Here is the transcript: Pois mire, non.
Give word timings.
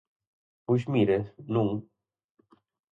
Pois 0.65 0.83
mire, 0.93 1.21
non. 1.53 1.69